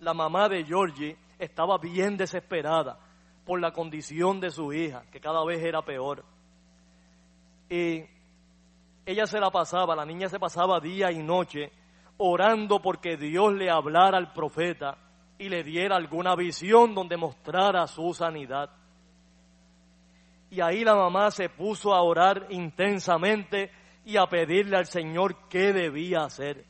[0.00, 2.98] La mamá de Georgie estaba bien desesperada
[3.48, 6.22] por la condición de su hija, que cada vez era peor.
[7.70, 8.04] Y
[9.06, 11.72] ella se la pasaba, la niña se pasaba día y noche
[12.18, 14.98] orando porque Dios le hablara al profeta
[15.38, 18.68] y le diera alguna visión donde mostrara su sanidad.
[20.50, 23.70] Y ahí la mamá se puso a orar intensamente
[24.04, 26.66] y a pedirle al Señor qué debía hacer.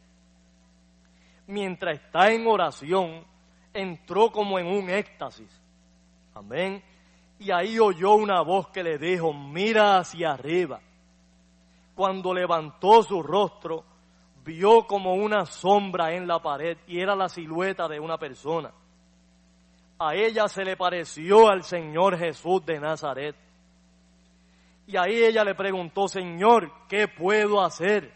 [1.49, 3.25] Mientras está en oración,
[3.75, 5.58] entró como en un éxtasis
[6.39, 6.85] Amén.
[7.41, 10.81] Y ahí oyó una voz que le dijo, mira hacia arriba.
[11.97, 13.85] Cuando levantó su rostro,
[14.45, 18.73] vio como una sombra en la pared y era la silueta de una persona.
[19.99, 23.35] A ella se le pareció al Señor Jesús de Nazaret.
[24.87, 28.13] Y ahí ella le preguntó, Señor, ¿qué puedo hacer?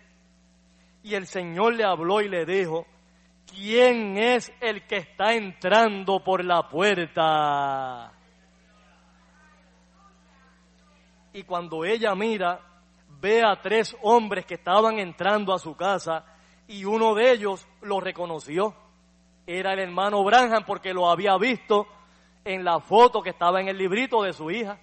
[1.03, 2.87] Y el Señor le habló y le dijo,
[3.53, 8.12] ¿quién es el que está entrando por la puerta?
[11.33, 12.61] Y cuando ella mira,
[13.21, 16.25] ve a tres hombres que estaban entrando a su casa
[16.67, 18.75] y uno de ellos lo reconoció.
[19.47, 21.87] Era el hermano Branham porque lo había visto
[22.45, 24.79] en la foto que estaba en el librito de su hija.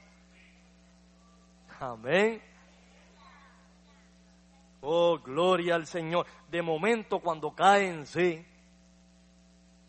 [1.80, 2.42] Amén.
[4.82, 6.26] Oh, gloria al Señor.
[6.50, 8.46] De momento, cuando cae en sí,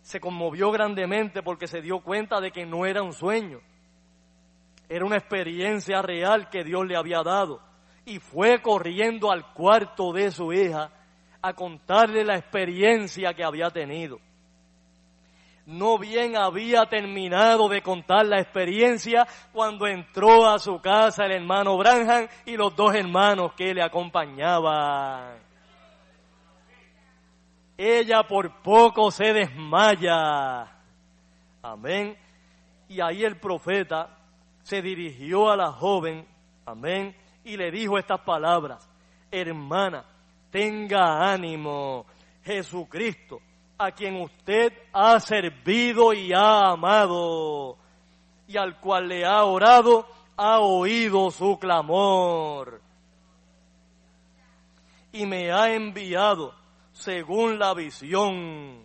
[0.02, 3.60] se conmovió grandemente porque se dio cuenta de que no era un sueño,
[4.90, 7.60] era una experiencia real que Dios le había dado.
[8.04, 10.90] Y fue corriendo al cuarto de su hija
[11.40, 14.18] a contarle la experiencia que había tenido.
[15.64, 21.78] No bien había terminado de contar la experiencia cuando entró a su casa el hermano
[21.78, 25.38] Branham y los dos hermanos que le acompañaban.
[27.78, 30.66] Ella por poco se desmaya.
[31.62, 32.18] Amén.
[32.88, 34.16] Y ahí el profeta
[34.70, 36.24] se dirigió a la joven,
[36.64, 38.88] amén, y le dijo estas palabras,
[39.28, 40.04] hermana,
[40.52, 42.06] tenga ánimo,
[42.44, 43.40] Jesucristo,
[43.76, 47.78] a quien usted ha servido y ha amado,
[48.46, 50.06] y al cual le ha orado,
[50.36, 52.80] ha oído su clamor,
[55.10, 56.54] y me ha enviado
[56.92, 58.84] según la visión.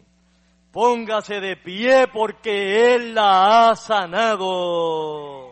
[0.72, 5.45] Póngase de pie porque Él la ha sanado.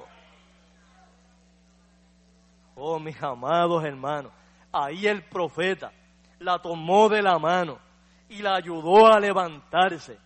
[2.85, 4.33] Oh, mis amados hermanos,
[4.69, 5.93] ahí el profeta
[6.39, 7.79] la tomó de la mano
[8.27, 10.17] y la ayudó a levantarse.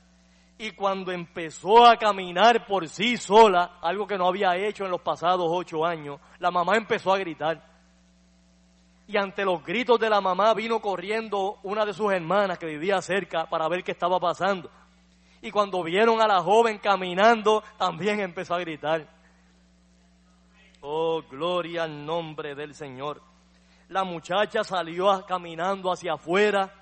[0.58, 5.02] Y cuando empezó a caminar por sí sola, algo que no había hecho en los
[5.02, 7.64] pasados ocho años, la mamá empezó a gritar.
[9.06, 13.00] Y ante los gritos de la mamá vino corriendo una de sus hermanas que vivía
[13.04, 14.72] cerca para ver qué estaba pasando.
[15.44, 19.17] Y cuando vieron a la joven caminando, también empezó a gritar.
[20.90, 23.22] Oh, gloria al nombre del Señor.
[23.90, 26.74] La muchacha salió caminando hacia afuera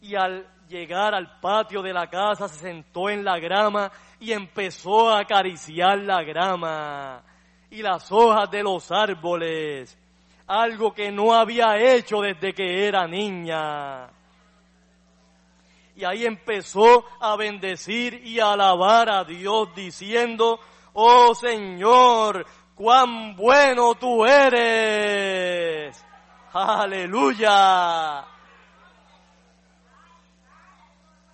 [0.00, 5.08] y al llegar al patio de la casa se sentó en la grama y empezó
[5.08, 7.22] a acariciar la grama
[7.70, 9.96] y las hojas de los árboles,
[10.48, 14.08] algo que no había hecho desde que era niña.
[15.94, 20.58] Y ahí empezó a bendecir y alabar a Dios diciendo,
[20.92, 22.44] oh Señor,
[22.78, 26.04] cuán bueno tú eres.
[26.52, 28.24] Aleluya.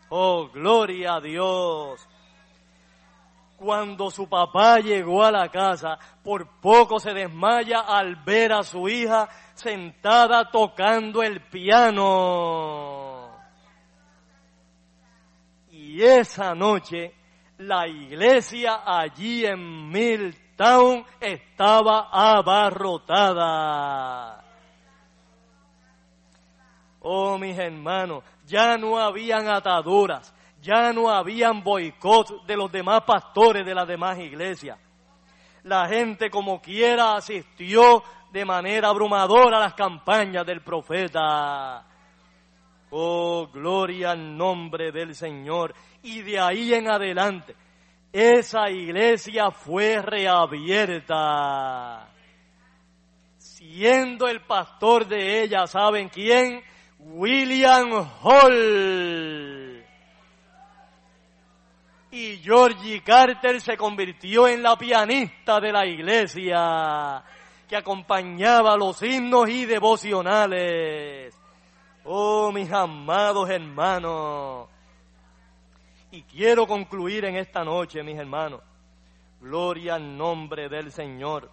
[0.08, 2.08] Oh, gloria a Dios.
[3.56, 8.88] Cuando su papá llegó a la casa, por poco se desmaya al ver a su
[8.88, 13.30] hija sentada tocando el piano.
[15.70, 17.14] Y esa noche,
[17.58, 19.88] la iglesia allí en
[21.20, 23.64] Estaba abarrotada.
[27.00, 33.66] Oh, mis hermanos, ya no habían ataduras, ya no habían boicot de los demás pastores
[33.66, 34.78] de las demás iglesias.
[35.64, 38.02] La gente como quiera asistió
[38.32, 41.84] de manera abrumadora a las campañas del profeta.
[42.90, 45.74] Oh, gloria al nombre del Señor.
[46.02, 47.56] Y de ahí en adelante,
[48.14, 50.48] esa iglesia fue reabierta.
[53.36, 56.62] Siendo el pastor de ella, ¿saben quién?
[57.00, 59.84] William Hall.
[62.12, 67.24] Y Georgie Carter se convirtió en la pianista de la iglesia
[67.68, 71.36] que acompañaba los himnos y devocionales.
[72.04, 74.68] Oh, mis amados hermanos.
[76.14, 78.60] Y quiero concluir en esta noche, mis hermanos.
[79.40, 81.50] Gloria al nombre del Señor.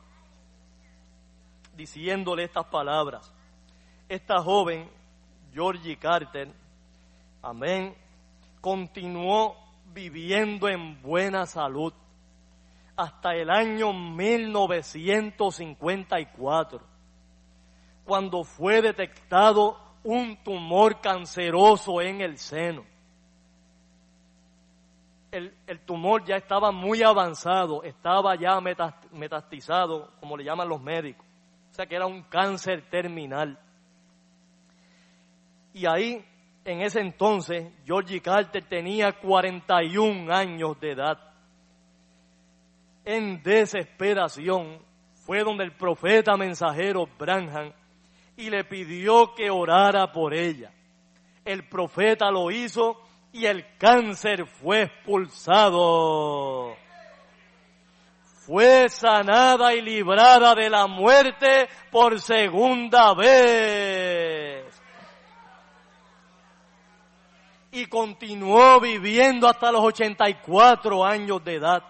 [1.76, 3.34] Diciéndole estas palabras.
[4.08, 4.88] Esta joven
[5.52, 6.54] Georgie Carter,
[7.42, 7.96] amén,
[8.62, 9.58] continuó
[9.92, 11.92] viviendo en buena salud
[12.96, 16.82] hasta el año 1954,
[18.06, 22.92] cuando fue detectado un tumor canceroso en el seno.
[25.32, 28.60] El, tumor ya estaba muy avanzado, estaba ya
[29.12, 31.26] metastizado, como le llaman los médicos.
[31.72, 33.58] O sea que era un cáncer terminal.
[35.74, 36.26] Y ahí,
[36.66, 41.18] en ese entonces, Georgie Carter tenía 41 años de edad.
[43.06, 44.80] En desesperación
[45.14, 47.72] fue donde el profeta mensajero Branham
[48.36, 50.74] y le pidió que orara por ella.
[51.46, 53.02] El profeta lo hizo
[53.34, 56.76] y el cáncer fue expulsado.
[58.46, 64.82] Fue sanada y librada de la muerte por segunda vez.
[67.72, 71.84] y continuó viviendo hasta los 84 años de edad.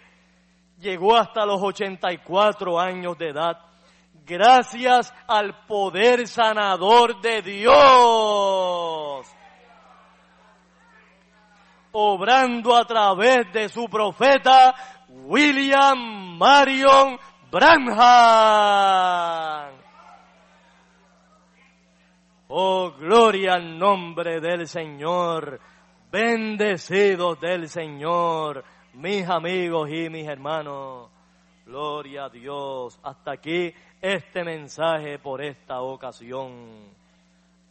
[0.79, 3.59] llegó hasta los 84 años de edad,
[4.27, 7.75] gracias al poder sanador de Dios,
[11.93, 14.75] obrando a través de su profeta
[15.09, 17.19] William Marion
[17.51, 18.05] Branham.
[22.57, 25.59] Oh, gloria al nombre del Señor.
[26.13, 31.11] Bendecidos del Señor, mis amigos y mis hermanos.
[31.67, 33.01] Gloria a Dios.
[33.03, 36.93] Hasta aquí este mensaje por esta ocasión.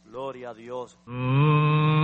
[0.04, 0.98] Gloria a Dios.
[1.06, 2.03] Y